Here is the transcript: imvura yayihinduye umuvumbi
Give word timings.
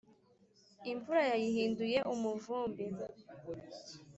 imvura 0.91 1.21
yayihinduye 1.31 1.97
umuvumbi 2.13 2.85